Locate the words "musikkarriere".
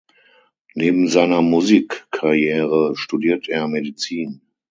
1.43-2.95